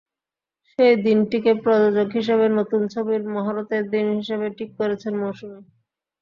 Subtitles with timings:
[0.69, 5.59] সেই দিনটিকে প্রযোজক হিসেবে নতুন ছবির মহরতের দিন হিসেবে ঠিক করেছেন মৌসুমী।